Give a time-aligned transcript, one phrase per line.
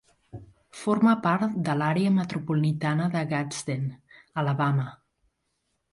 [0.83, 3.85] Forma part de l'àrea metropolitana de Gadsden,
[4.45, 4.91] Alabama.